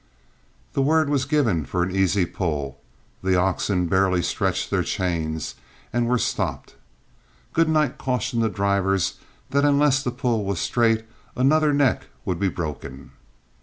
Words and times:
The 0.73 0.81
word 0.81 1.09
was 1.11 1.25
given 1.25 1.63
for 1.63 1.83
an 1.83 1.95
easy 1.95 2.25
pull, 2.25 2.81
the 3.21 3.35
oxen 3.35 3.85
barely 3.85 4.23
stretched 4.23 4.71
their 4.71 4.81
chains, 4.81 5.53
and 5.93 6.07
were 6.07 6.17
stopped. 6.17 6.73
Goodnight 7.53 7.99
cautioned 7.99 8.41
the 8.41 8.49
drivers 8.49 9.19
that 9.51 9.63
unless 9.63 10.01
the 10.01 10.09
pull 10.09 10.43
was 10.43 10.59
straight 10.59 11.01
ahead 11.01 11.07
another 11.35 11.71
neck 11.71 12.07
would 12.25 12.39
be 12.39 12.49
broken. 12.49 13.11